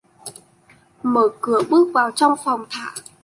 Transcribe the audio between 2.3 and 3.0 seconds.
phòng thả